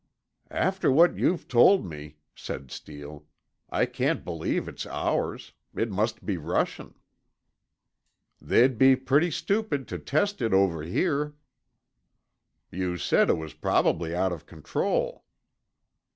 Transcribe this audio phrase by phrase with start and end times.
[0.49, 3.27] "After what you've told me," said Steele,
[3.69, 5.53] "I can't believe it's ours.
[5.75, 6.95] It must be Russian."
[8.41, 11.35] "They'd be pretty stupid to test it over here."
[12.71, 15.23] "You said it was probably out of control."